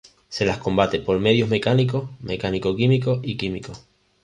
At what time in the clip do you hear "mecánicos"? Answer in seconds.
1.47-2.09